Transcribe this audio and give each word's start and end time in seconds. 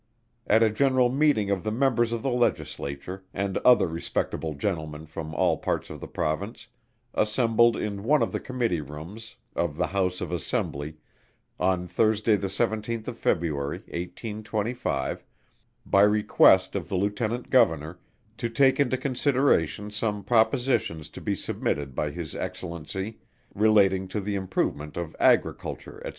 At 0.47 0.63
a 0.63 0.71
general 0.71 1.09
meeting 1.09 1.51
of 1.51 1.63
the 1.63 1.69
Members 1.71 2.11
of 2.11 2.23
the 2.23 2.31
Legislature, 2.31 3.23
and 3.35 3.59
other 3.59 3.85
respectable 3.85 4.55
Gentlemen 4.55 5.05
from 5.05 5.35
all 5.35 5.59
parts 5.59 5.91
of 5.91 5.99
the 5.99 6.07
Province, 6.07 6.65
assembled 7.13 7.77
in 7.77 8.01
one 8.03 8.23
of 8.23 8.31
the 8.31 8.39
Committee 8.39 8.81
Rooms 8.81 9.35
of 9.55 9.77
the 9.77 9.85
House 9.85 10.19
of 10.19 10.31
Assembly 10.31 10.95
on 11.59 11.85
Thursday 11.85 12.35
the 12.35 12.47
17th 12.47 13.09
of 13.09 13.15
February, 13.19 13.77
1825, 13.89 15.23
by 15.85 16.01
request 16.01 16.73
of 16.75 16.89
the 16.89 16.97
LIEUTENANT 16.97 17.51
GOVERNOR, 17.51 17.99
to 18.39 18.49
take 18.49 18.79
into 18.79 18.97
consideration 18.97 19.91
some 19.91 20.23
propositions 20.23 21.09
to 21.09 21.21
be 21.21 21.35
submitted 21.35 21.93
by 21.93 22.09
his 22.09 22.35
Excellency, 22.35 23.19
relating 23.53 24.07
to 24.07 24.19
the 24.19 24.33
improvement 24.33 24.97
of 24.97 25.15
Agriculture, 25.19 26.01
&c. 26.03 26.09